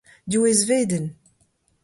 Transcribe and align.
Div 0.29 0.43
eizvedenn. 0.45 1.07